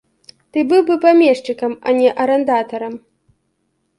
[0.55, 2.93] Ты быў бы памешчыкам, а не арандатарам.